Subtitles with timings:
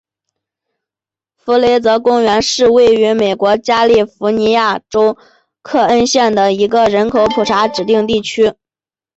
[1.35, 5.15] 弗雷泽公园是位于美国加利福尼亚州
[5.61, 8.55] 克恩县的一个人口普查指定地区。